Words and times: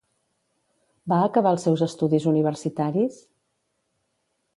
Va 1.11 1.19
acabar 1.25 1.51
els 1.55 1.65
seus 1.69 1.83
estudis 1.87 2.25
universitaris? 2.31 3.21